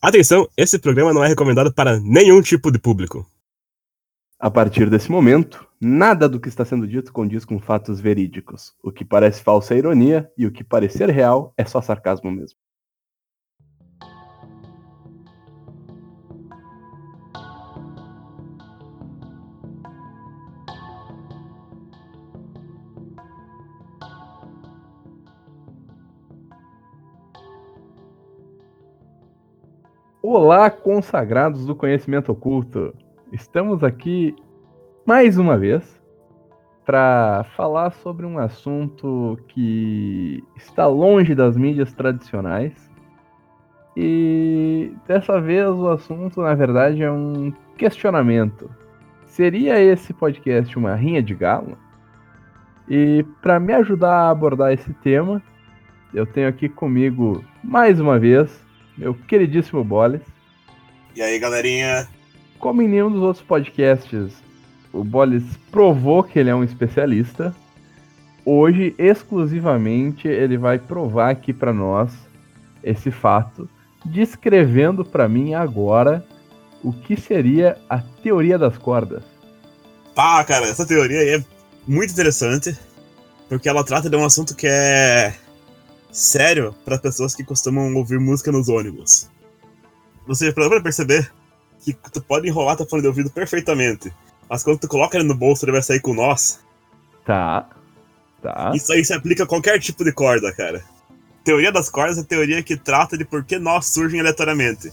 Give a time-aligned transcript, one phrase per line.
[0.00, 3.28] Atenção, esse programa não é recomendado para nenhum tipo de público.
[4.38, 8.72] A partir desse momento, nada do que está sendo dito condiz com fatos verídicos.
[8.80, 12.56] O que parece falsa é ironia e o que parecer real é só sarcasmo mesmo.
[30.30, 32.94] Olá, consagrados do conhecimento oculto.
[33.32, 34.36] Estamos aqui
[35.06, 35.98] mais uma vez
[36.84, 42.74] para falar sobre um assunto que está longe das mídias tradicionais.
[43.96, 48.70] E dessa vez o assunto, na verdade, é um questionamento.
[49.24, 51.78] Seria esse podcast uma rinha de galo?
[52.86, 55.42] E para me ajudar a abordar esse tema,
[56.12, 58.67] eu tenho aqui comigo mais uma vez
[58.98, 60.20] meu queridíssimo Boles.
[61.14, 62.08] E aí, galerinha?
[62.58, 64.34] Como em nenhum dos outros podcasts,
[64.92, 67.54] o Boles provou que ele é um especialista.
[68.44, 72.12] Hoje, exclusivamente, ele vai provar aqui para nós
[72.82, 73.68] esse fato,
[74.04, 76.24] descrevendo para mim agora
[76.82, 79.22] o que seria a teoria das cordas.
[80.14, 81.44] Pá, cara, essa teoria é
[81.86, 82.76] muito interessante,
[83.48, 85.34] porque ela trata de um assunto que é
[86.10, 89.30] sério para pessoas que costumam ouvir música nos ônibus.
[90.26, 91.30] Você pode perceber
[91.80, 94.12] que tu pode enrolar teu fone de ouvido perfeitamente,
[94.48, 96.60] mas quando tu coloca ele no bolso, ele vai sair com nós.
[97.24, 97.68] Tá.
[98.42, 98.72] Tá.
[98.74, 100.82] Isso aí se aplica a qualquer tipo de corda, cara.
[101.44, 104.92] Teoria das cordas é a teoria que trata de por que nós surgem aleatoriamente.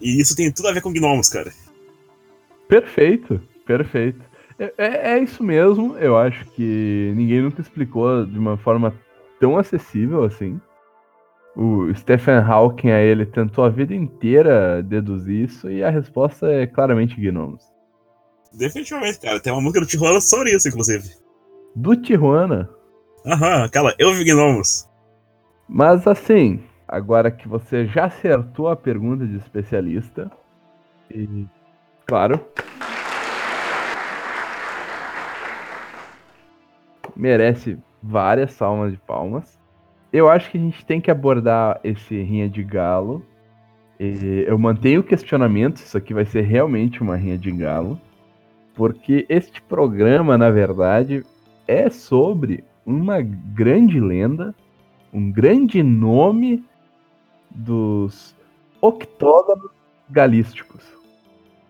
[0.00, 1.52] E isso tem tudo a ver com gnomos, cara.
[2.68, 4.20] Perfeito, perfeito.
[4.58, 8.94] É, é, é isso mesmo, eu acho que ninguém nunca explicou de uma forma
[9.40, 10.60] tão acessível assim.
[11.56, 16.66] O Stephen Hawking a ele tentou a vida inteira deduzir isso e a resposta é
[16.66, 17.64] claramente gnomos.
[18.52, 19.40] Definitivamente, cara.
[19.40, 21.10] Tem uma música do Tijuana sobre isso, inclusive.
[21.74, 22.70] Do Tijuana?
[23.26, 24.88] Aham, aquela Eu vi gnomos.
[25.68, 30.30] Mas assim, agora que você já acertou a pergunta de especialista,
[31.10, 31.46] e
[32.06, 32.40] claro,
[37.16, 39.58] merece várias salmas de palmas.
[40.12, 43.24] Eu acho que a gente tem que abordar esse rinha de galo.
[43.98, 48.00] E eu mantenho o questionamento, isso aqui vai ser realmente uma rinha de galo.
[48.74, 51.24] Porque este programa, na verdade,
[51.68, 54.54] é sobre uma grande lenda,
[55.12, 56.64] um grande nome
[57.50, 58.34] dos
[58.80, 59.70] octógonos
[60.08, 60.82] galísticos.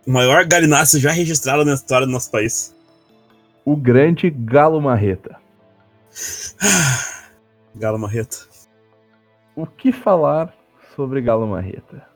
[0.06, 2.74] O maior galináceo já registrado na história do nosso país.
[3.64, 5.36] O grande Galo Marreta.
[7.74, 8.36] Galo Marreta.
[9.54, 10.54] O que falar
[10.94, 12.08] sobre Galo Marreta?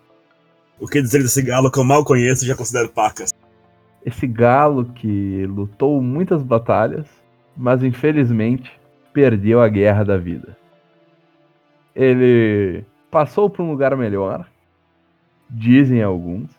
[0.80, 3.32] O que dizer desse galo que eu mal conheço e já considero pacas?
[4.04, 7.06] Esse galo que lutou muitas batalhas,
[7.56, 8.72] mas infelizmente
[9.12, 10.56] perdeu a guerra da vida.
[11.94, 14.46] Ele passou para um lugar melhor,
[15.48, 16.50] dizem alguns,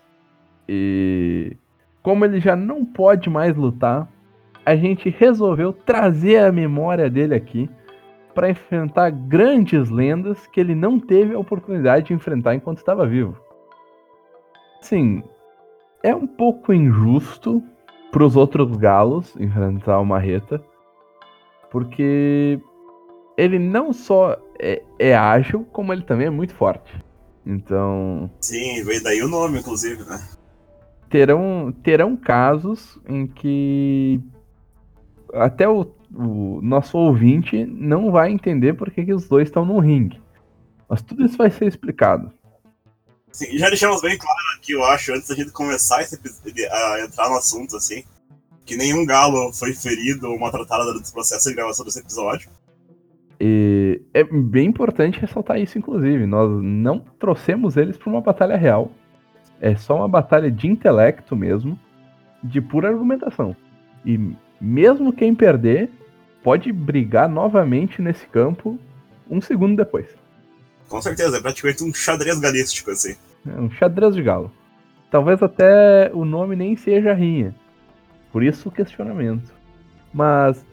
[0.67, 1.57] e
[2.02, 4.07] como ele já não pode mais lutar,
[4.65, 7.69] a gente resolveu trazer a memória dele aqui
[8.33, 13.37] para enfrentar grandes lendas que ele não teve a oportunidade de enfrentar enquanto estava vivo.
[14.81, 15.23] Sim,
[16.03, 17.63] é um pouco injusto
[18.11, 20.63] para os outros galos enfrentar o Marreta,
[21.71, 22.59] porque
[23.37, 27.03] ele não só é, é, ágil, como ele também é muito forte.
[27.45, 28.29] Então.
[28.41, 30.19] Sim, veio daí o nome, inclusive, né?
[31.09, 34.21] Terão, terão casos em que
[35.35, 39.79] até o, o, nosso ouvinte não vai entender por que, que os dois estão no
[39.79, 40.22] ringue.
[40.88, 42.31] Mas tudo isso vai ser explicado.
[43.31, 46.18] Sim, já deixamos bem claro aqui, eu acho, antes da gente começar esse,
[46.72, 48.03] a entrar no assunto, assim,
[48.66, 52.50] que nenhum galo foi ferido ou maltratado durante o processo de gravação desse episódio.
[53.40, 56.25] E é bem importante ressaltar isso, inclusive.
[56.25, 58.91] Nós não trouxemos eles para uma batalha real.
[59.59, 61.78] É só uma batalha de intelecto mesmo,
[62.41, 63.55] de pura argumentação.
[64.05, 65.90] E mesmo quem perder
[66.43, 68.78] pode brigar novamente nesse campo
[69.29, 70.07] um segundo depois.
[70.87, 73.16] Com certeza, é praticamente um xadrez galístico, assim.
[73.47, 74.52] É um xadrez de galo.
[75.09, 77.55] Talvez até o nome nem seja rinha.
[78.31, 79.53] Por isso o questionamento.
[80.13, 80.63] Mas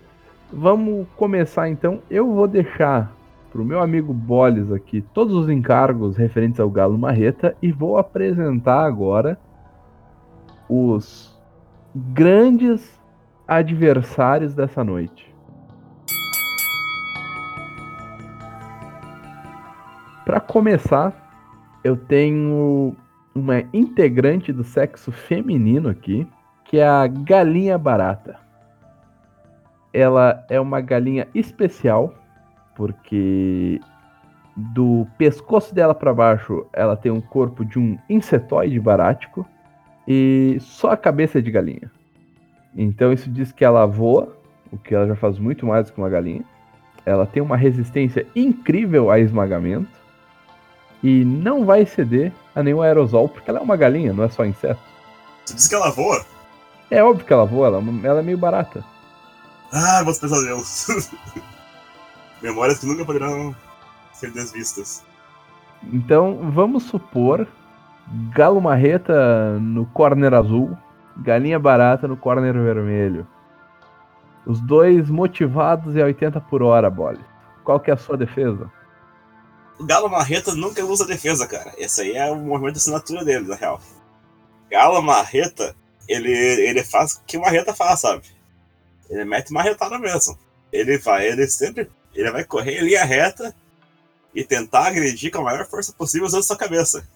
[0.52, 2.02] vamos começar então.
[2.10, 3.14] Eu vou deixar
[3.50, 7.98] para o meu amigo Boles aqui todos os encargos referentes ao Galo Marreta e vou
[7.98, 9.38] apresentar agora
[10.68, 11.38] os
[11.94, 13.01] grandes
[13.46, 15.32] adversários dessa noite.
[20.24, 21.12] Para começar,
[21.82, 22.94] eu tenho
[23.34, 26.26] uma integrante do sexo feminino aqui,
[26.64, 28.38] que é a galinha barata.
[29.92, 32.14] Ela é uma galinha especial,
[32.74, 33.80] porque
[34.56, 39.46] do pescoço dela para baixo ela tem um corpo de um insetoide barático
[40.06, 41.90] e só a cabeça é de galinha.
[42.74, 44.36] Então isso diz que ela voa,
[44.70, 46.44] o que ela já faz muito mais do que uma galinha.
[47.04, 50.00] Ela tem uma resistência incrível a esmagamento
[51.02, 54.44] e não vai ceder a nenhum aerosol, porque ela é uma galinha, não é só
[54.44, 54.80] inseto.
[55.44, 56.24] Você disse que ela voa?
[56.90, 58.84] É óbvio que ela voa, ela, é ela é meio barata.
[59.72, 60.86] Ah, meus pesadelos.
[62.42, 63.54] Memórias que nunca poderão
[64.12, 65.02] ser desvistas.
[65.92, 67.48] Então, vamos supor
[68.34, 70.76] Galo Marreta no corner azul,
[71.16, 73.26] Galinha Barata no corner vermelho.
[74.46, 77.24] Os dois motivados e 80 por hora, Bolle.
[77.64, 78.70] Qual que é a sua defesa?
[79.78, 81.72] O Galo Marreta nunca usa defesa, cara.
[81.78, 83.80] Esse aí é o movimento de assinatura dele, na real.
[84.70, 85.76] Galo Marreta,
[86.08, 88.22] ele, ele faz o que o Marreta faz, sabe?
[89.08, 90.38] Ele mete marretada mesmo.
[90.72, 91.90] Ele vai, ele sempre.
[92.14, 93.54] Ele vai correr em linha reta
[94.34, 97.06] e tentar agredir com a maior força possível usando sua cabeça.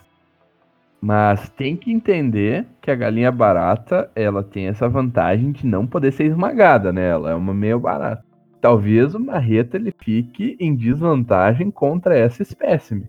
[1.00, 6.12] Mas tem que entender que a galinha barata, ela tem essa vantagem de não poder
[6.12, 7.10] ser esmagada, né?
[7.10, 8.24] Ela é uma meio barata.
[8.60, 13.08] Talvez o marreta ele fique em desvantagem contra essa espécime.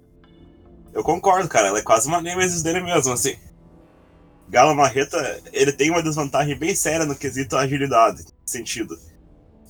[0.93, 1.67] Eu concordo, cara.
[1.67, 3.35] Ela é quase uma nemesis dele mesmo, assim.
[4.49, 8.97] Galo Marreta, ele tem uma desvantagem bem séria no quesito agilidade, sentido.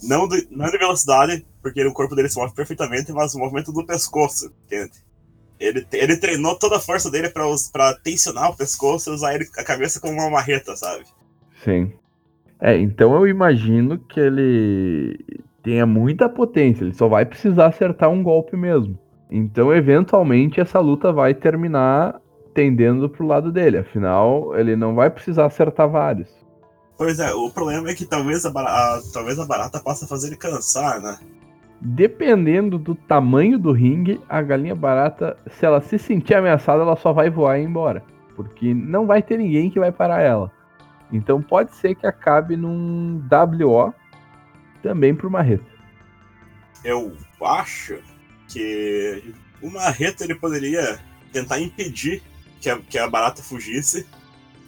[0.03, 3.71] Não, de, não de velocidade, porque o corpo dele se move perfeitamente, mas o movimento
[3.71, 5.03] do pescoço, entende?
[5.59, 9.47] Ele, ele treinou toda a força dele pra, pra tensionar o pescoço e usar ele,
[9.57, 11.05] a cabeça como uma marreta, sabe?
[11.63, 11.91] Sim.
[12.59, 15.19] É, então eu imagino que ele
[15.63, 18.97] tenha muita potência, ele só vai precisar acertar um golpe mesmo.
[19.29, 22.21] Então, eventualmente, essa luta vai terminar
[22.53, 23.77] tendendo pro lado dele.
[23.77, 26.29] Afinal, ele não vai precisar acertar vários.
[26.97, 30.37] Pois é, o problema é que talvez a, barata, talvez a barata possa fazer ele
[30.37, 31.19] cansar, né?
[31.79, 37.13] Dependendo do tamanho do ringue, a galinha barata, se ela se sentir ameaçada, ela só
[37.13, 38.03] vai voar e ir embora.
[38.35, 40.51] Porque não vai ter ninguém que vai parar ela.
[41.11, 43.93] Então pode ser que acabe num WO
[44.81, 45.65] também pro Marreta.
[46.83, 47.99] Eu acho
[48.47, 50.99] que o Marreta ele poderia
[51.31, 52.21] tentar impedir
[52.59, 54.07] que a, que a barata fugisse,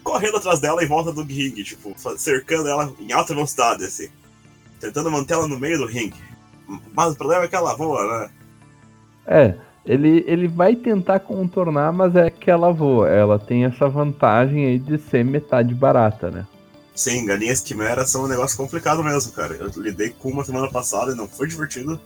[0.03, 4.09] correndo atrás dela em volta do ringue, tipo, cercando ela em alta velocidade, assim.
[4.79, 6.29] Tentando manter ela no meio do ringue.
[6.94, 8.30] Mas o problema é que ela voa, né?
[9.25, 9.56] É,
[9.86, 13.10] ele, ele vai tentar contornar, mas é que ela voa.
[13.10, 16.45] Ela tem essa vantagem aí de ser metade barata, né?
[16.95, 19.56] Sim, galinhas quimeras são um negócio complicado mesmo, cara.
[19.56, 22.00] Eu lidei com uma semana passada e não foi divertido.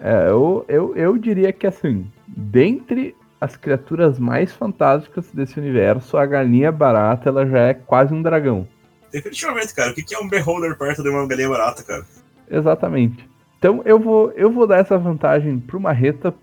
[0.00, 6.26] É, eu, eu, eu diria que assim, dentre as criaturas mais fantásticas desse universo, a
[6.26, 8.66] galinha barata ela já é quase um dragão.
[9.12, 9.92] Definitivamente, cara.
[9.92, 12.04] O que é um beholder perto de uma galinha barata, cara?
[12.50, 13.29] Exatamente.
[13.60, 16.34] Então eu vou, eu vou dar essa vantagem pro Marreta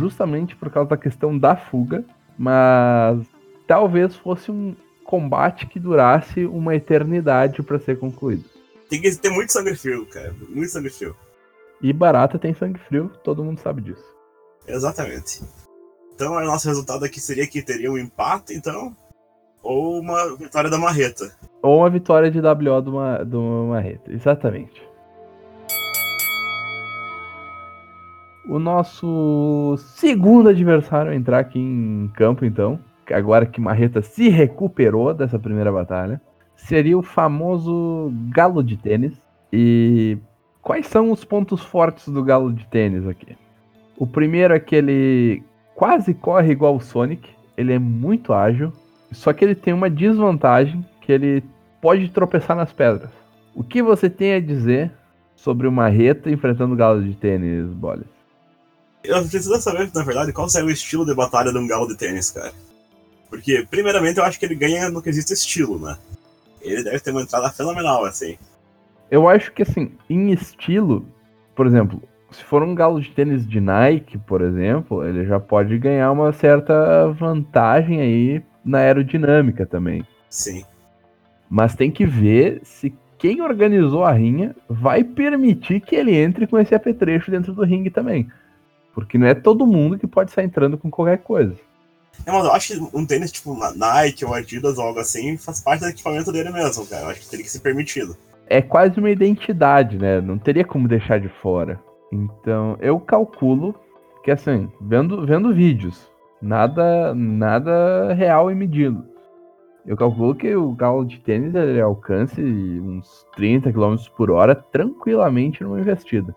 [0.00, 2.02] justamente por causa da questão da fuga,
[2.38, 3.20] mas
[3.66, 4.74] talvez fosse um
[5.04, 8.44] combate que durasse uma eternidade para ser concluído.
[8.88, 10.34] Tem que ter muito sangue frio, cara.
[10.48, 11.14] Muito sangue frio.
[11.82, 14.04] E barata tem sangue frio, todo mundo sabe disso.
[14.66, 15.42] Exatamente.
[16.14, 18.96] Então, o nosso resultado aqui seria que teria um empate, então,
[19.62, 21.36] ou uma vitória da Marreta.
[21.60, 24.82] Ou uma vitória de WO do, Ma do Marreta, exatamente.
[28.46, 32.78] O nosso segundo adversário a entrar aqui em campo, então,
[33.10, 36.20] agora que Marreta se recuperou dessa primeira batalha,
[36.54, 39.20] seria o famoso galo de tênis.
[39.50, 40.18] E
[40.60, 43.36] quais são os pontos fortes do galo de tênis aqui?
[43.96, 45.42] O primeiro é que ele
[45.74, 47.30] quase corre igual o Sonic.
[47.56, 48.72] Ele é muito ágil.
[49.10, 51.42] Só que ele tem uma desvantagem que ele
[51.80, 53.10] pode tropeçar nas pedras.
[53.54, 54.90] O que você tem a dizer
[55.36, 58.13] sobre o Marreta enfrentando o galo de tênis, Boles?
[59.04, 61.96] Eu preciso saber, na verdade, qual seria o estilo de batalha de um galo de
[61.96, 62.52] tênis, cara.
[63.28, 65.98] Porque, primeiramente, eu acho que ele ganha no que existe estilo, né?
[66.62, 68.38] Ele deve ter uma entrada fenomenal, assim.
[69.10, 71.06] Eu acho que, assim, em estilo,
[71.54, 75.76] por exemplo, se for um galo de tênis de Nike, por exemplo, ele já pode
[75.78, 80.06] ganhar uma certa vantagem aí na aerodinâmica também.
[80.30, 80.64] Sim.
[81.48, 86.58] Mas tem que ver se quem organizou a rinha vai permitir que ele entre com
[86.58, 88.28] esse apetrecho dentro do ringue também.
[88.94, 91.54] Porque não é todo mundo que pode sair entrando com qualquer coisa.
[92.24, 95.60] É, mas eu acho que um tênis tipo Nike ou Adidas ou algo assim faz
[95.60, 97.02] parte do equipamento dele mesmo, cara.
[97.02, 98.16] Eu acho que teria que ser permitido.
[98.46, 100.20] É quase uma identidade, né?
[100.20, 101.80] Não teria como deixar de fora.
[102.12, 103.74] Então, eu calculo
[104.22, 106.08] que, assim, vendo, vendo vídeos,
[106.44, 109.02] Nada, nada real e medido.
[109.86, 115.62] Eu calculo que o galo de tênis ele alcance uns 30 km por hora tranquilamente
[115.62, 116.36] numa investida.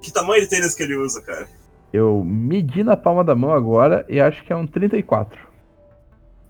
[0.00, 1.48] Que tamanho de tênis que ele usa, cara?
[1.92, 5.38] Eu medi na palma da mão agora e acho que é um 34.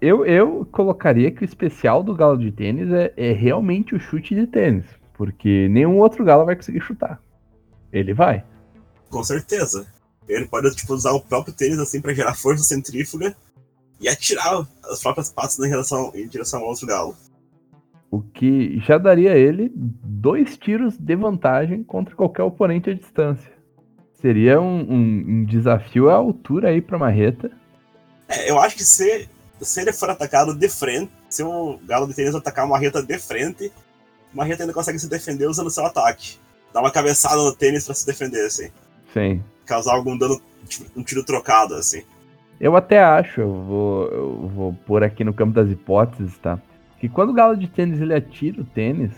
[0.00, 4.34] Eu, eu colocaria que o especial do galo de tênis é, é realmente o chute
[4.34, 4.84] de tênis.
[5.14, 7.20] Porque nenhum outro galo vai conseguir chutar.
[7.92, 8.44] Ele vai.
[9.10, 9.86] Com certeza.
[10.28, 13.36] Ele pode tipo, usar o próprio tênis assim para gerar força centrífuga
[14.00, 17.16] e atirar as próprias patas em, relação, em direção ao outro galo.
[18.10, 23.52] O que já daria a ele dois tiros de vantagem contra qualquer oponente à distância.
[24.22, 27.50] Seria um, um, um desafio à altura aí para Marreta.
[28.28, 29.28] É, eu acho que se,
[29.60, 33.18] se ele for atacado de frente, se o galo de tênis atacar uma Marreta de
[33.18, 33.72] frente,
[34.32, 36.38] Marreta ainda consegue se defender usando seu ataque.
[36.72, 38.70] Dar uma cabeçada no tênis para se defender, assim.
[39.12, 39.42] Sim.
[39.66, 42.04] Causar algum dano, tipo, um tiro trocado, assim.
[42.60, 46.60] Eu até acho, eu vou, eu vou pôr aqui no campo das hipóteses, tá?
[47.00, 49.10] Que quando o galo de tênis ele atira o tênis,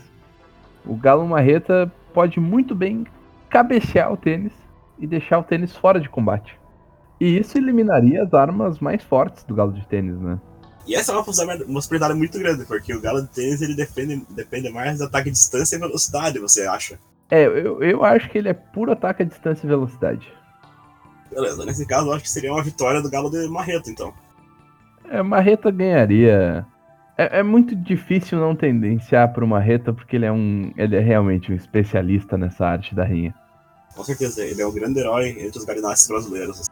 [0.86, 3.06] o galo marreta pode muito bem
[3.50, 4.63] cabecear o tênis
[4.98, 6.58] e deixar o tênis fora de combate.
[7.20, 10.38] E isso eliminaria as armas mais fortes do galo de tênis, né?
[10.86, 14.68] E essa é uma possibilidade muito grande, porque o galo de tênis ele depende, depende
[14.70, 16.98] mais do ataque distância e velocidade, você acha?
[17.30, 20.30] É, eu, eu acho que ele é puro ataque a distância e velocidade.
[21.30, 24.12] Beleza, nesse caso eu acho que seria uma vitória do Galo de Marreta, então.
[25.08, 26.66] É, Marreta ganharia.
[27.16, 30.72] É, é muito difícil não tendenciar pro Marreta, porque ele é um.
[30.76, 33.34] Ele é realmente um especialista nessa arte da rinha.
[33.94, 36.66] Com certeza, ele é o grande herói entre os galináceos brasileiros.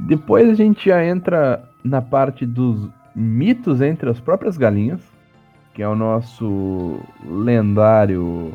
[0.00, 5.00] Depois a gente já entra na parte dos mitos entre as próprias galinhas,
[5.72, 8.52] que é o nosso lendário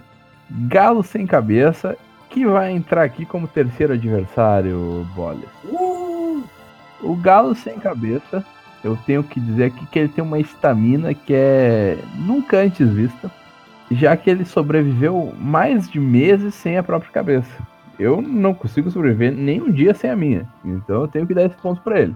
[0.67, 1.97] Galo Sem Cabeça
[2.29, 5.49] que vai entrar aqui como terceiro adversário, Bolas.
[5.65, 6.43] Uh!
[7.01, 8.45] O Galo sem cabeça,
[8.83, 13.31] eu tenho que dizer aqui que ele tem uma estamina que é nunca antes vista,
[13.91, 17.49] já que ele sobreviveu mais de meses sem a própria cabeça.
[17.99, 21.45] Eu não consigo sobreviver nem um dia sem a minha, então eu tenho que dar
[21.45, 22.15] esse ponto para ele.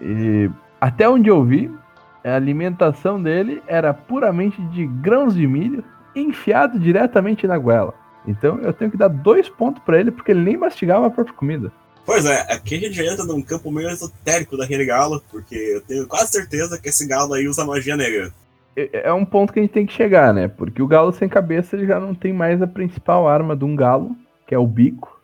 [0.00, 1.70] E até onde eu vi,
[2.24, 5.84] a alimentação dele era puramente de grãos de milho
[6.16, 7.94] enfiado diretamente na goela.
[8.26, 11.36] Então eu tenho que dar dois pontos para ele, porque ele nem mastigava a própria
[11.36, 11.72] comida.
[12.06, 16.06] Pois é, aqui a gente entra num campo meio esotérico daquele galo, porque eu tenho
[16.06, 18.32] quase certeza que esse galo aí usa magia negra.
[18.76, 20.48] É, é um ponto que a gente tem que chegar, né?
[20.48, 23.76] Porque o galo sem cabeça ele já não tem mais a principal arma de um
[23.76, 24.16] galo,
[24.46, 25.22] que é o bico.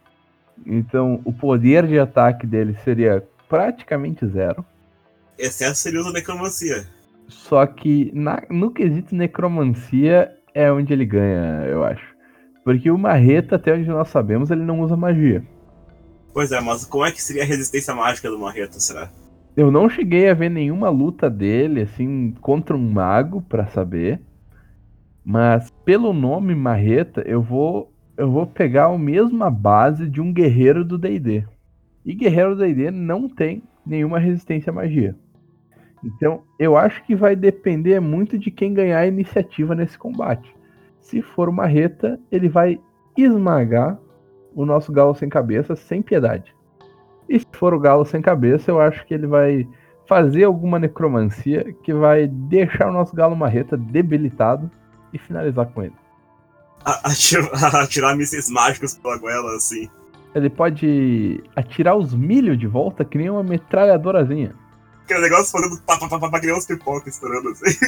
[0.67, 4.65] Então o poder de ataque dele seria praticamente zero.
[5.39, 6.87] Excesso seria usa necromancia.
[7.29, 12.11] Só que na, no quesito necromancia é onde ele ganha, eu acho.
[12.65, 15.43] Porque o Marreta, até onde nós sabemos, ele não usa magia.
[16.33, 19.11] Pois é, mas como é que seria a resistência mágica do Marreta, será?
[19.57, 24.21] Eu não cheguei a ver nenhuma luta dele, assim, contra um mago, para saber.
[25.25, 30.85] Mas pelo nome Marreta, eu vou eu vou pegar a mesma base de um guerreiro
[30.85, 31.43] do D&D.
[32.05, 35.17] E guerreiro do D&D não tem nenhuma resistência à magia.
[36.05, 40.55] Então, eu acho que vai depender muito de quem ganhar a iniciativa nesse combate.
[41.01, 42.79] Se for uma reta, ele vai
[43.17, 43.99] esmagar
[44.55, 46.55] o nosso galo sem cabeça sem piedade.
[47.31, 49.69] E se for o galo sem cabeça, eu acho que ele vai
[50.09, 54.69] fazer alguma necromancia que vai deixar o nosso galo marreta debilitado
[55.13, 55.95] e finalizar com ele.
[56.85, 59.89] Atirar, atirar mísseis mágicos pela goela, assim.
[60.35, 64.57] Ele pode atirar os milho de volta que nem uma metralhadorazinha.
[65.05, 67.79] Aquele negócio fazendo pá, pá, pá, pá, que nem uns pipocas estourando assim.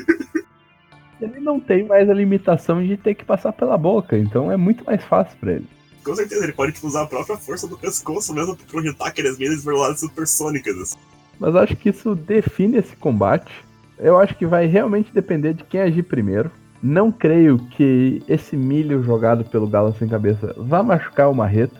[1.20, 4.82] ele não tem mais a limitação de ter que passar pela boca, então é muito
[4.86, 5.77] mais fácil para ele.
[6.08, 9.36] Com certeza, ele pode tipo, usar a própria força do pescoço mesmo pra projetar aqueles
[9.36, 10.74] mísseis velozes supersônicas.
[10.78, 10.96] Assim.
[11.38, 13.52] Mas acho que isso define esse combate.
[13.98, 16.50] Eu acho que vai realmente depender de quem agir primeiro.
[16.82, 21.78] Não creio que esse milho jogado pelo Galo sem cabeça vá machucar o Marreta.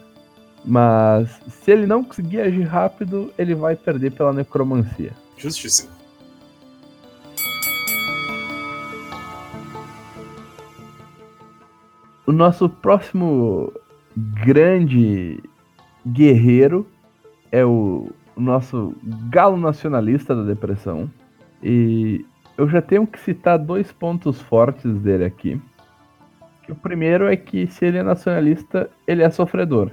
[0.62, 5.12] Mas se ele não conseguir agir rápido, ele vai perder pela necromancia.
[5.38, 5.88] Justíssimo.
[12.26, 13.73] O nosso próximo
[14.44, 15.42] grande
[16.06, 16.87] guerreiro
[17.50, 18.94] é o, nosso
[19.28, 21.10] galo nacionalista da depressão.
[21.62, 22.25] E
[22.56, 25.60] eu já tenho que citar dois pontos fortes dele aqui.
[26.68, 29.90] o primeiro é que se ele é nacionalista, ele é sofredor.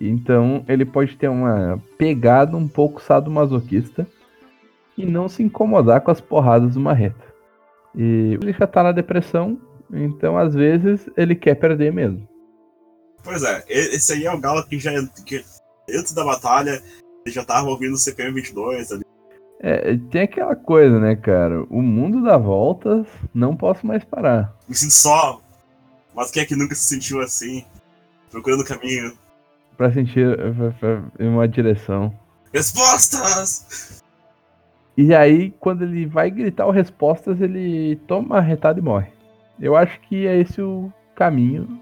[0.00, 4.06] Então ele pode ter uma pegada um pouco sadomasoquista
[4.96, 7.24] e não se incomodar com as porradas do marreta.
[7.94, 9.58] E ele já tá na depressão,
[9.92, 12.26] então, às vezes, ele quer perder mesmo.
[13.24, 14.92] Pois é, esse aí é o Galo que já
[15.24, 15.42] que
[15.90, 16.82] antes da batalha
[17.24, 19.04] ele já tava ouvindo o CPM 22 ali.
[19.60, 21.64] É, tem aquela coisa, né, cara?
[21.70, 24.54] O mundo dá voltas, não posso mais parar.
[24.68, 25.40] Me sinto só,
[26.14, 27.64] mas quem é que nunca se sentiu assim?
[28.30, 29.16] Procurando o caminho.
[29.74, 30.26] Pra sentir
[31.18, 32.14] em uma direção.
[32.52, 34.02] Respostas!
[34.96, 39.08] E aí, quando ele vai gritar o respostas, ele toma retada e morre.
[39.58, 41.80] Eu acho que é esse o caminho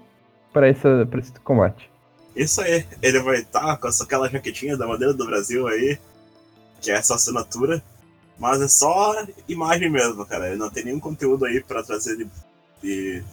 [0.53, 1.89] para esse combate.
[2.35, 5.97] Isso aí, ele vai estar com aquela jaquetinha da bandeira do Brasil aí,
[6.81, 7.83] que é essa assinatura,
[8.39, 9.13] mas é só
[9.47, 10.47] imagem mesmo, cara.
[10.47, 12.27] Ele não tem nenhum conteúdo aí para trazer de,
[12.81, 13.23] de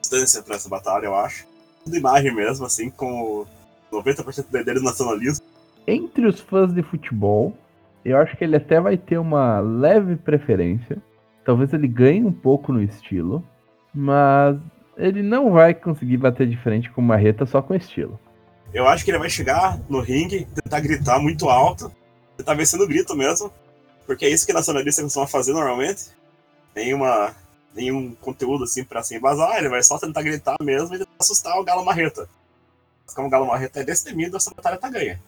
[0.00, 1.46] distância para essa batalha, eu acho.
[1.84, 3.46] Tudo imagem mesmo, assim, com
[3.90, 5.44] 90% dele nacionalismo.
[5.86, 7.56] Entre os fãs de futebol,
[8.04, 10.98] eu acho que ele até vai ter uma leve preferência.
[11.44, 13.42] Talvez ele ganhe um pouco no estilo,
[13.94, 14.56] mas
[14.96, 18.18] ele não vai conseguir bater de frente com o Marreta só com estilo.
[18.72, 21.92] Eu acho que ele vai chegar no ringue, tentar gritar muito alto,
[22.36, 23.52] tentar vencendo o grito mesmo,
[24.06, 26.04] porque é isso que nacionalista costuma fazer normalmente.
[26.74, 27.34] Nenhuma,
[27.74, 31.58] nenhum conteúdo assim pra se embasar, ele vai só tentar gritar mesmo e tentar assustar
[31.58, 32.28] o Galo Marreta.
[33.14, 35.20] Como o Galo Marreta é destemido, essa batalha tá ganha.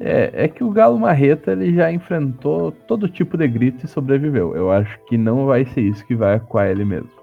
[0.00, 4.56] É, é que o Galo Marreta ele já enfrentou todo tipo de grito e sobreviveu.
[4.56, 7.21] Eu acho que não vai ser isso que vai com ele mesmo.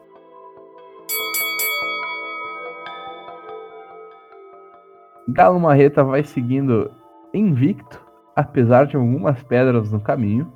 [5.33, 6.91] Galo Marreta vai seguindo
[7.33, 8.03] invicto,
[8.35, 10.51] apesar de algumas pedras no caminho.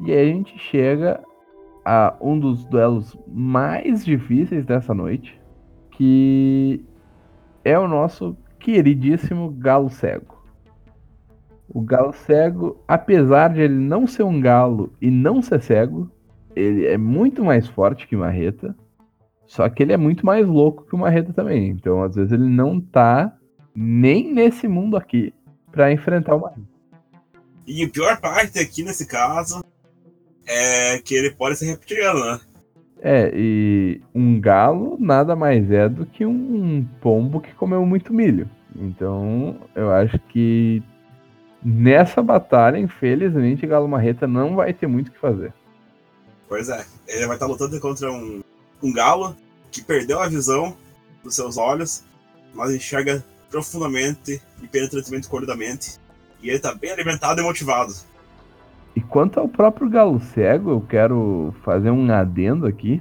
[0.00, 1.22] E aí a gente chega
[1.84, 5.40] a um dos duelos mais difíceis dessa noite,
[5.90, 6.84] que
[7.64, 10.34] é o nosso queridíssimo Galo Cego.
[11.68, 16.10] O galo cego, apesar de ele não ser um galo e não ser cego,
[16.54, 18.76] ele é muito mais forte que Marreta.
[19.46, 21.70] Só que ele é muito mais louco que o Marreta também.
[21.70, 23.34] Então, às vezes, ele não tá
[23.74, 25.32] nem nesse mundo aqui
[25.70, 26.62] para enfrentar o Marreta.
[27.66, 29.64] E a pior parte aqui nesse caso
[30.46, 32.40] é que ele pode ser reptiliano, né?
[33.00, 38.48] É, e um galo nada mais é do que um pombo que comeu muito milho.
[38.76, 40.82] Então, eu acho que
[41.64, 45.50] Nessa batalha, infelizmente, Galo Marreta não vai ter muito o que fazer.
[46.46, 48.42] Pois é, ele vai estar lutando contra um,
[48.82, 49.34] um galo
[49.72, 50.76] que perdeu a visão
[51.22, 52.04] dos seus olhos,
[52.52, 56.00] mas enxerga profundamente e penetrantemente o olho da mente.
[56.42, 57.94] E ele está bem alimentado e motivado.
[58.96, 63.00] E quanto ao próprio galo cego, eu quero fazer um adendo aqui.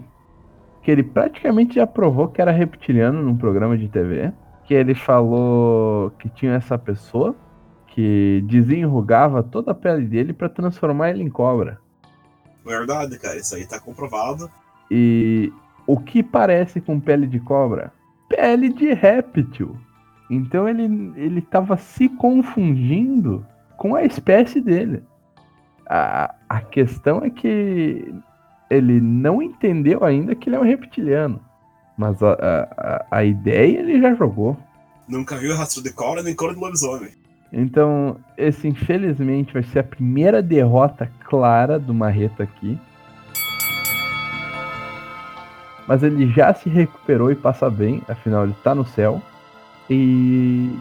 [0.83, 4.31] Que ele praticamente já provou que era reptiliano num programa de TV.
[4.65, 7.35] Que ele falou que tinha essa pessoa
[7.87, 11.79] que desenrugava toda a pele dele para transformar ele em cobra.
[12.63, 14.49] Verdade, cara, isso aí tá comprovado.
[14.89, 15.51] E
[15.87, 17.91] o que parece com pele de cobra?
[18.29, 19.77] Pele de réptil.
[20.29, 23.45] Então ele, ele tava se confundindo
[23.77, 25.03] com a espécie dele.
[25.87, 28.13] A, a questão é que
[28.69, 31.39] ele não entendeu ainda que ele é um reptiliano.
[31.97, 32.33] Mas a,
[32.77, 34.57] a, a ideia ele já jogou.
[35.07, 37.11] Nunca viu rastro de cobra nem cor de lobisomem.
[37.51, 42.79] Então, esse infelizmente vai ser a primeira derrota clara do Marreta aqui.
[45.87, 49.21] Mas ele já se recuperou e passa bem, afinal ele tá no céu.
[49.89, 50.77] E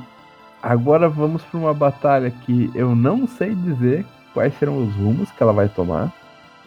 [0.63, 5.43] agora vamos para uma batalha que eu não sei dizer quais serão os rumos que
[5.43, 6.13] ela vai tomar,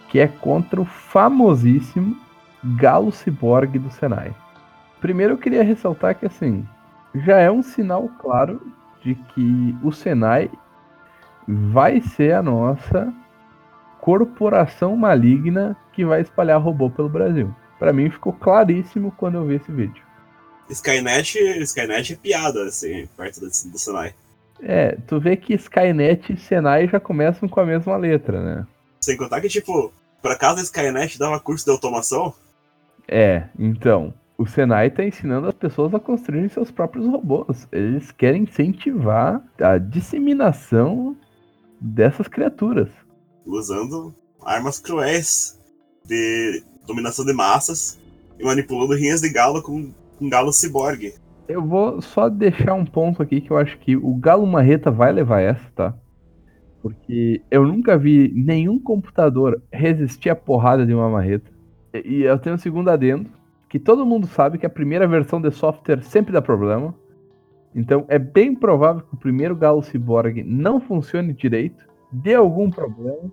[0.09, 2.15] que é contra o famosíssimo
[2.63, 4.33] Galo Cyborg do Senai.
[4.99, 6.65] Primeiro eu queria ressaltar que assim,
[7.13, 8.61] já é um sinal claro
[9.01, 10.49] de que o Senai
[11.47, 13.13] vai ser a nossa
[14.01, 17.53] corporação maligna que vai espalhar robô pelo Brasil.
[17.79, 20.04] Para mim ficou claríssimo quando eu vi esse vídeo.
[20.69, 24.13] Skynet, Skynet é piada, assim, perto do, do Senai.
[24.61, 28.67] É, tu vê que Skynet e Senai já começam com a mesma letra, né?
[29.01, 32.33] Sem contar que, tipo, por acaso a Skynet dava curso de automação?
[33.07, 37.67] É, então o Senai está ensinando as pessoas a construírem seus próprios robôs.
[37.71, 41.15] Eles querem incentivar a disseminação
[41.79, 42.89] dessas criaturas.
[43.45, 45.59] Usando armas cruéis
[46.03, 47.97] de dominação de massas
[48.39, 51.13] e manipulando rinhas de galo com, com galo ciborgue.
[51.47, 55.11] Eu vou só deixar um ponto aqui que eu acho que o galo marreta vai
[55.11, 55.95] levar essa, tá?
[56.81, 61.51] Porque eu nunca vi nenhum computador resistir à porrada de uma marreta.
[62.03, 63.29] E eu tenho um segundo adendo
[63.69, 66.95] que todo mundo sabe que a primeira versão de software sempre dá problema.
[67.75, 73.31] Então é bem provável que o primeiro Galo Cyborg não funcione direito, dê algum problema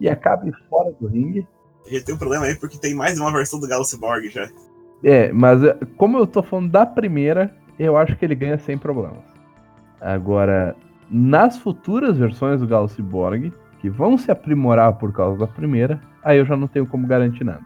[0.00, 1.46] e acabe fora do ringue.
[1.84, 4.48] Ele tem um problema aí porque tem mais uma versão do Galo Cyborg já.
[5.02, 8.78] É, mas é, como eu tô falando da primeira, eu acho que ele ganha sem
[8.78, 9.22] problemas.
[10.00, 10.76] Agora,
[11.10, 16.38] nas futuras versões do Galo Cyborg, que vão se aprimorar por causa da primeira, aí
[16.38, 17.64] eu já não tenho como garantir nada.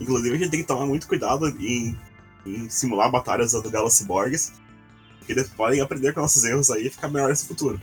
[0.00, 1.96] Inclusive, a gente tem que tomar muito cuidado em,
[2.46, 4.52] em simular batalhas do Galo Cyborgs,
[5.18, 7.80] porque eles podem aprender com nossos erros aí e ficar melhor nesse futuro.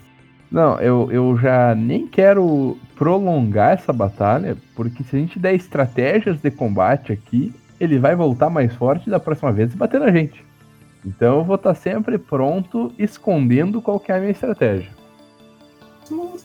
[0.52, 6.42] Não, eu, eu já nem quero prolongar essa batalha, porque se a gente der estratégias
[6.42, 10.46] de combate aqui, ele vai voltar mais forte da próxima vez e bater na gente.
[11.04, 14.92] Então eu vou estar sempre pronto, escondendo qual que é a minha estratégia.
[16.12, 16.38] O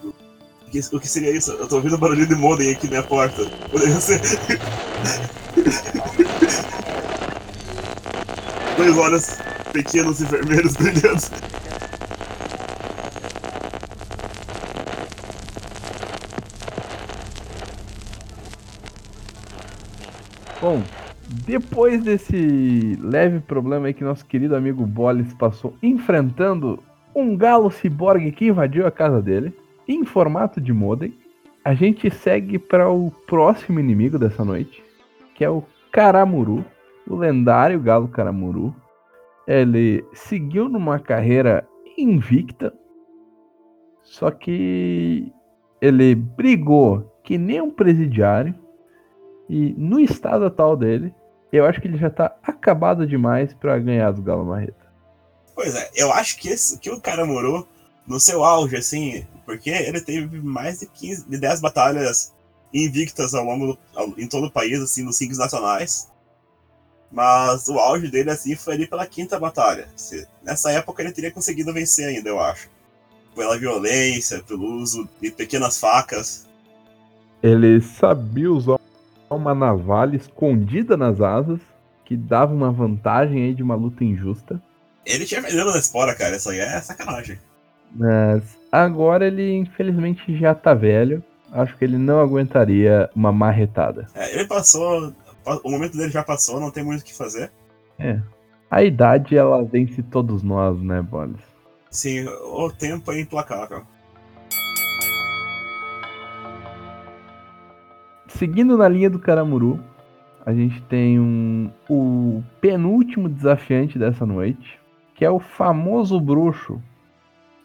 [0.99, 1.53] que, seria isso?
[1.53, 3.45] Eu tô ouvindo barulho de modem aqui na minha porta.
[3.71, 4.19] Poderia ser.
[8.79, 9.37] Dois olhos
[9.73, 11.23] pequenos e vermelhos brilhando.
[20.63, 20.83] Bom,
[21.47, 26.83] depois desse leve problema aí que nosso querido amigo Bolis passou enfrentando
[27.15, 29.55] um galo ciborgue que invadiu a casa dele,
[29.87, 31.15] em formato de modem,
[31.65, 34.85] a gente segue para o próximo inimigo dessa noite,
[35.35, 36.65] que é o Karamuru,
[37.09, 38.75] o lendário galo Karamuru.
[39.47, 42.75] Ele seguiu numa carreira invicta,
[44.03, 45.33] só que
[45.81, 48.55] ele brigou que nem um presidiário
[49.49, 51.15] e no estado atual dele,
[51.53, 54.87] eu acho que ele já tá acabado demais para ganhar do Galo Marreta.
[55.55, 57.67] Pois é, eu acho que, esse, que o cara morou
[58.07, 62.35] no seu auge, assim, porque ele teve mais de 15, de 10 batalhas
[62.73, 66.09] invictas ao longo do, ao, em todo o país, assim, nos cinco nacionais.
[67.11, 69.89] Mas o auge dele, assim, foi ali pela quinta batalha.
[69.97, 72.69] Se, nessa época ele teria conseguido vencer ainda, eu acho.
[73.35, 76.47] Pela violência, pelo uso de pequenas facas.
[77.43, 78.76] Ele sabia usar
[79.35, 81.61] uma navalha escondida nas asas,
[82.05, 84.63] que dava uma vantagem aí de uma luta injusta.
[85.05, 87.39] Ele tinha veneno na espora, cara, isso aí é sacanagem.
[87.93, 91.23] Mas agora ele infelizmente já tá velho.
[91.53, 94.07] Acho que ele não aguentaria uma marretada.
[94.15, 95.13] É, ele passou.
[95.63, 97.53] O momento dele já passou, não tem muito o que fazer.
[97.99, 98.21] É.
[98.69, 101.41] A idade, ela vence todos nós, né, Bolis?
[101.89, 103.85] Sim, o tempo é implacável.
[108.29, 109.81] Seguindo na linha do Caramuru,
[110.45, 114.79] a gente tem um, o penúltimo desafiante dessa noite,
[115.15, 116.81] que é o famoso bruxo.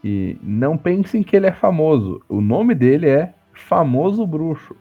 [0.04, 2.21] E não pensem que ele é famoso.
[2.28, 4.76] O nome dele é Famoso Bruxo.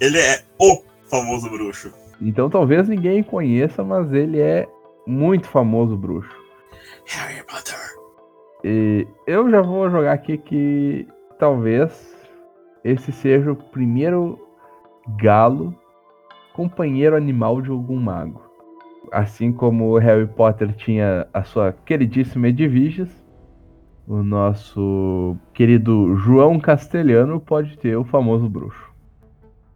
[0.00, 1.92] Ele é o famoso bruxo.
[2.20, 4.68] Então talvez ninguém conheça, mas ele é
[5.06, 6.36] muito famoso bruxo.
[7.06, 7.78] Harry Potter.
[8.62, 12.14] E eu já vou jogar aqui que talvez
[12.84, 14.38] esse seja o primeiro
[15.16, 15.74] galo,
[16.52, 18.42] companheiro animal de algum mago.
[19.10, 23.08] Assim como Harry Potter tinha a sua queridíssima Edviges,
[24.06, 28.90] o nosso querido João Castelhano pode ter o famoso bruxo.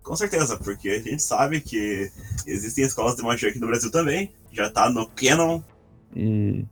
[0.03, 2.11] Com certeza, porque a gente sabe que
[2.47, 5.63] existem escolas de magia aqui no Brasil também, já tá no canon.
[6.15, 6.65] E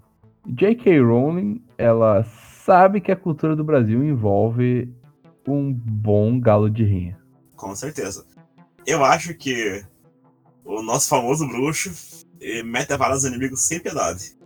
[0.47, 1.01] J.K.
[1.01, 4.93] Rowling, ela sabe que a cultura do Brasil envolve
[5.49, 7.19] um bom galo de rinha.
[7.57, 8.25] Com certeza
[8.87, 9.85] eu acho que
[10.65, 11.91] o nosso famoso bruxo
[12.65, 14.37] mete a vara dos inimigos sem piedade.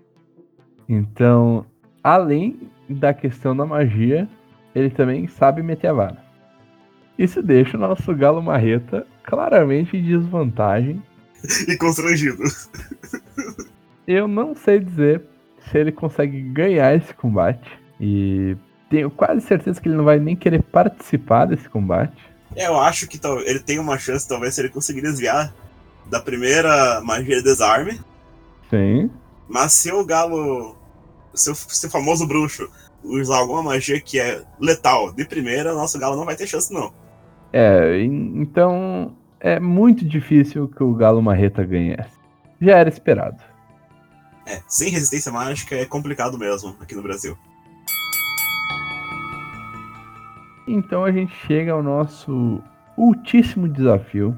[0.89, 1.67] Então,
[2.03, 4.29] além da questão da magia,
[4.75, 6.27] ele também sabe meter a vara.
[7.19, 11.03] Isso deixa o nosso galo marreta claramente em desvantagem.
[11.67, 12.43] e constrangido.
[14.07, 15.23] Eu não sei dizer
[15.71, 17.69] se ele consegue ganhar esse combate.
[18.01, 18.57] E
[18.91, 22.17] tenho quase certeza que ele não vai nem querer participar desse combate.
[22.55, 25.55] Eu acho que ele tem uma chance, talvez, se ele conseguir desviar
[26.07, 28.01] da primeira magia de desarme.
[28.71, 29.11] Sim.
[29.49, 30.77] Mas se o galo,
[31.35, 32.71] se o, se o famoso bruxo
[33.03, 36.93] usar alguma magia que é letal de primeira, nosso galo não vai ter chance, não.
[37.53, 42.17] É, então é muito difícil que o galo marreta ganhasse.
[42.61, 43.39] Já era esperado.
[44.47, 47.37] É, sem resistência mágica é complicado mesmo aqui no Brasil.
[50.67, 52.61] Então a gente chega ao nosso
[52.97, 54.37] ultíssimo desafio.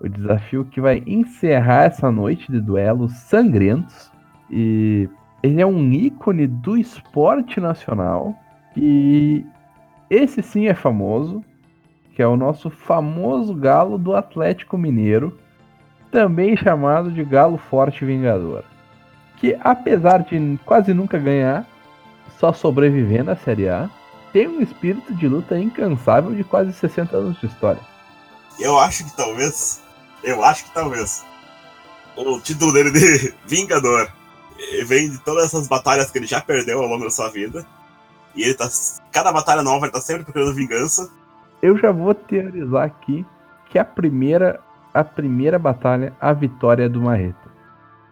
[0.00, 4.10] O desafio que vai encerrar essa noite de duelos sangrentos.
[4.50, 5.08] E
[5.42, 8.34] ele é um ícone do esporte nacional.
[8.76, 9.44] E
[10.08, 11.44] esse sim é famoso.
[12.14, 15.38] Que é o nosso famoso galo do Atlético Mineiro.
[16.10, 18.64] Também chamado de Galo Forte Vingador.
[19.36, 21.66] Que apesar de quase nunca ganhar,
[22.38, 23.90] só sobreviver na Série A
[24.32, 27.80] tem um espírito de luta incansável de quase 60 anos de história.
[28.58, 29.80] Eu acho que talvez.
[30.22, 31.24] Eu acho que talvez.
[32.16, 34.10] O título dele de Vingador.
[34.58, 37.64] Ele vem de todas essas batalhas que ele já perdeu ao longo da sua vida.
[38.34, 38.68] E ele tá.
[39.12, 41.10] Cada batalha nova ele tá sempre procurando vingança.
[41.62, 43.24] Eu já vou teorizar aqui
[43.70, 44.60] que a primeira,
[44.92, 47.48] a primeira batalha, a vitória é do Marreta.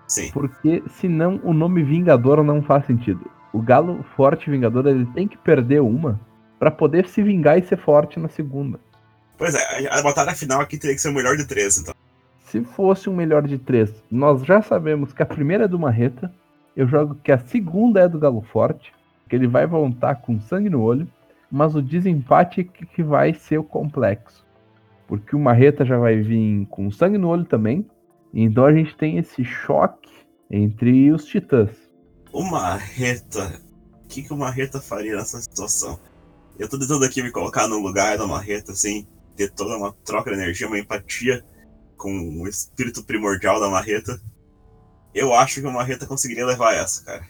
[0.06, 0.30] Sim.
[0.30, 3.28] Porque senão o nome Vingador não faz sentido.
[3.56, 6.20] O Galo Forte Vingador ele tem que perder uma
[6.58, 8.78] para poder se vingar e ser forte na segunda.
[9.38, 11.94] Pois é, a, batalha final aqui teria que ser o melhor de três, então.
[12.44, 16.30] Se fosse um melhor de três, nós já sabemos que a primeira é do Marreta.
[16.76, 18.92] Eu jogo que a segunda é do Galo Forte,
[19.26, 21.08] que ele vai voltar com sangue no olho,
[21.50, 24.44] mas o desempate que, que vai ser o complexo.
[25.08, 27.86] Porque o Marreta já vai vir com sangue no olho também.
[28.34, 30.12] Então a gente tem esse choque
[30.50, 31.85] entre os titãs.
[32.36, 33.62] O Marreta.
[34.04, 35.98] O que, que o Marreta faria nessa situação?
[36.58, 40.30] Eu tô tentando aqui me colocar no lugar da Marreta, assim, ter toda uma troca
[40.30, 41.42] de energia, uma empatia
[41.96, 42.10] com
[42.42, 44.20] o espírito primordial da Marreta.
[45.14, 47.26] Eu acho que o Marreta conseguiria levar essa, cara.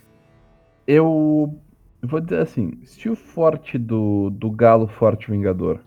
[0.89, 1.57] Eu
[2.03, 5.85] vou dizer assim: se o forte do, do Galo Forte Vingador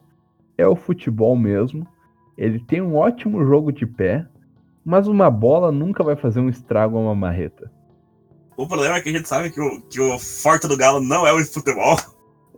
[0.57, 1.85] é o futebol mesmo,
[2.37, 4.25] ele tem um ótimo jogo de pé,
[4.85, 7.69] mas uma bola nunca vai fazer um estrago a uma marreta.
[8.59, 11.25] O problema é que a gente sabe que o, que o forte do Galo não
[11.25, 11.97] é o futebol.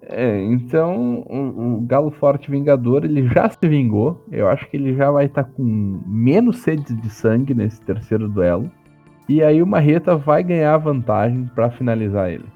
[0.01, 4.19] É, então o, o, Galo Forte Vingador ele já se vingou.
[4.31, 8.27] Eu acho que ele já vai estar tá com menos sede de sangue nesse terceiro
[8.27, 8.71] duelo.
[9.29, 12.51] E aí o Marreta vai ganhar vantagem para finalizar ele.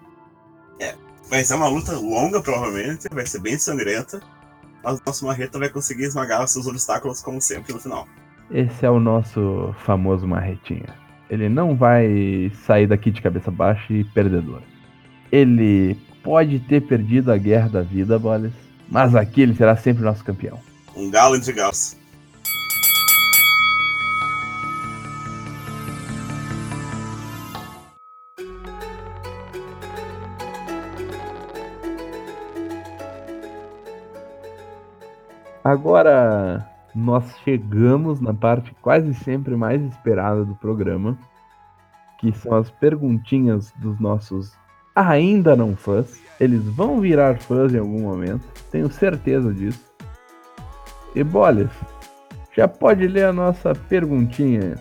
[0.79, 0.95] É,
[1.29, 4.21] vai ser uma luta longa, provavelmente, vai ser bem sangrenta.
[4.83, 8.07] Mas o nosso Marreta vai conseguir esmagar os seus obstáculos, como sempre, no final.
[8.49, 11.04] Esse é o nosso famoso Marretinha.
[11.29, 14.61] Ele não vai sair daqui de cabeça baixa e perdedor.
[15.31, 18.53] Ele pode ter perdido a guerra da vida, Bolas,
[18.89, 20.59] mas aqui ele será sempre nosso campeão.
[20.95, 21.97] Um galo entre galos.
[35.63, 41.17] Agora nós chegamos na parte quase sempre mais esperada do programa,
[42.17, 44.53] que são as perguntinhas dos nossos
[44.95, 46.21] ainda não fãs.
[46.39, 49.83] Eles vão virar fãs em algum momento, tenho certeza disso.
[51.13, 51.71] E Bolis,
[52.55, 54.75] já pode ler a nossa perguntinha.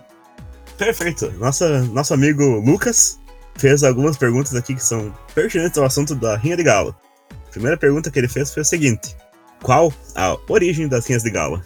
[0.79, 1.31] Perfeito.
[1.33, 3.20] Nossa, nosso amigo Lucas
[3.57, 6.94] fez algumas perguntas aqui que são pertinentes ao assunto da Rinha de Galo.
[7.46, 9.16] A primeira pergunta que ele fez foi a seguinte:
[9.62, 11.62] Qual a origem das Rinhas de Galo?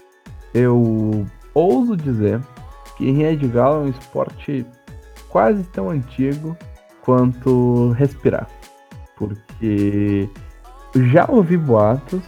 [0.55, 2.41] Eu ouso dizer
[2.97, 4.67] que de Galo é um esporte
[5.29, 6.57] quase tão antigo
[7.03, 8.49] quanto respirar.
[9.17, 10.29] Porque
[10.95, 12.23] já ouvi boatos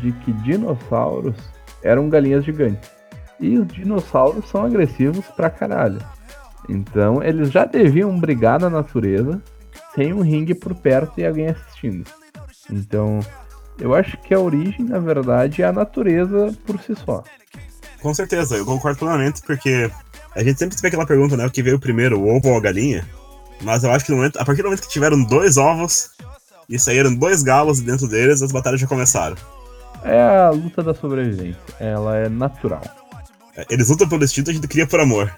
[0.00, 1.36] de que dinossauros
[1.82, 2.90] eram galinhas gigantes.
[3.38, 6.00] E os dinossauros são agressivos pra caralho.
[6.68, 9.40] Então eles já deviam brigar na natureza
[9.94, 12.04] sem um ringue por perto e alguém assistindo.
[12.70, 13.20] Então
[13.78, 17.22] eu acho que a origem, na verdade, é a natureza por si só.
[18.00, 19.90] Com certeza, eu concordo plenamente, porque
[20.34, 21.46] a gente sempre tem aquela pergunta, né?
[21.46, 23.08] O que veio primeiro, o ovo ou a galinha?
[23.62, 26.10] Mas eu acho que no momento, a partir do momento que tiveram dois ovos
[26.68, 29.36] e saíram dois galos dentro deles, as batalhas já começaram.
[30.04, 31.60] É a luta da sobrevivência.
[31.80, 32.82] Ela é natural.
[33.56, 35.34] É, eles lutam pelo instinto, a gente cria por amor.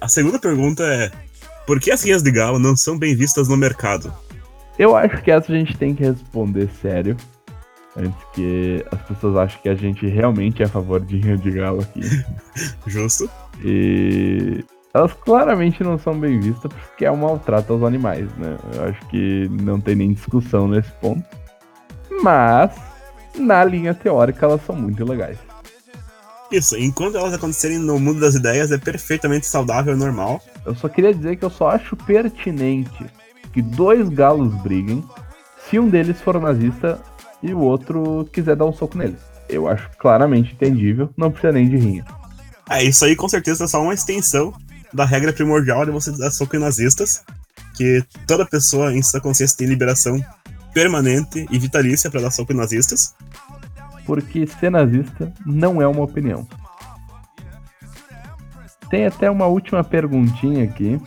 [0.00, 1.10] A segunda pergunta é:
[1.66, 4.12] por que as rinhas de galo não são bem vistas no mercado?
[4.78, 7.16] Eu acho que essa a gente tem que responder sério.
[7.98, 11.50] Antes que as pessoas achem que a gente realmente é a favor de rinha de
[11.50, 12.00] galo aqui.
[12.86, 13.28] Justo.
[13.64, 18.56] E elas claramente não são bem vistas porque é um maltrato aos animais, né?
[18.74, 21.24] Eu acho que não tem nem discussão nesse ponto.
[22.22, 22.72] Mas,
[23.36, 25.38] na linha teórica, elas são muito legais.
[26.50, 30.40] Isso, enquanto elas acontecerem no mundo das ideias, é perfeitamente saudável e normal.
[30.64, 33.06] Eu só queria dizer que eu só acho pertinente
[33.52, 35.04] que dois galos briguem
[35.68, 36.98] se um deles for nazista
[37.42, 39.16] e o outro quiser dar um soco nele.
[39.48, 42.04] Eu acho claramente entendível, não precisa nem de rinha.
[42.68, 44.52] É, isso aí com certeza é só uma extensão
[44.92, 47.22] da regra primordial de você dar soco em nazistas,
[47.74, 50.22] que toda pessoa em sua consciência tem liberação
[50.74, 53.14] permanente e vitalícia para dar soco em nazistas.
[54.04, 56.46] Porque ser nazista não é uma opinião.
[58.90, 61.00] Tem até uma última perguntinha aqui,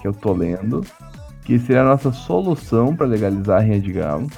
[0.00, 0.84] que eu tô lendo,
[1.44, 4.28] que seria a nossa solução para legalizar a rinha de galo.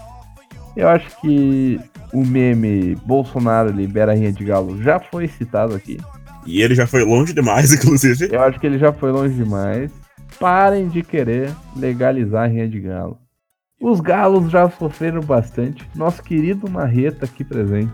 [0.77, 1.81] Eu acho que
[2.13, 5.99] o meme Bolsonaro libera a rinha de galo já foi citado aqui.
[6.47, 8.29] E ele já foi longe demais, inclusive.
[8.33, 9.91] Eu acho que ele já foi longe demais.
[10.39, 13.19] Parem de querer legalizar a rinha de galo.
[13.81, 15.89] Os galos já sofreram bastante.
[15.95, 17.93] Nosso querido Marreta aqui presente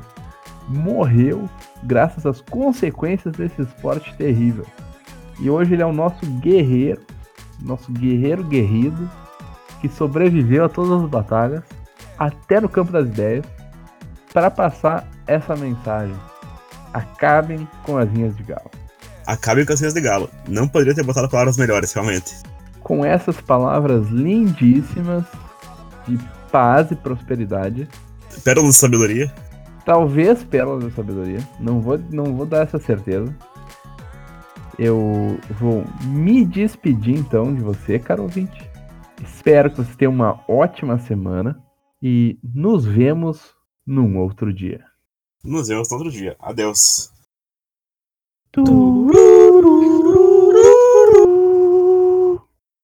[0.69, 1.49] morreu
[1.83, 4.65] graças às consequências desse esporte terrível.
[5.41, 7.03] E hoje ele é o nosso guerreiro
[7.63, 9.11] nosso guerreiro guerrido,
[9.81, 11.65] que sobreviveu a todas as batalhas,
[12.19, 13.45] até no campo das ideias,
[14.33, 16.15] para passar essa mensagem.
[16.93, 18.71] Acabem com as linhas de galo.
[19.27, 20.29] Acabem com as linhas de galo.
[20.49, 22.37] Não poderia ter botado palavras melhores, realmente.
[22.81, 25.25] Com essas palavras lindíssimas
[26.07, 26.19] de
[26.51, 27.89] paz e prosperidade.
[28.45, 29.33] Pérolas de sabedoria.
[29.85, 31.41] Talvez pérolas de sabedoria.
[31.59, 33.35] Não vou, não vou dar essa certeza.
[34.79, 38.69] Eu vou me despedir então de você, caro ouvinte.
[39.23, 41.64] Espero que você tenha uma ótima semana
[42.07, 43.55] e nos vemos
[43.87, 44.85] num outro dia.
[45.43, 46.37] Nos vemos no outro dia.
[46.39, 47.11] Adeus.
[48.53, 50.04] Turu.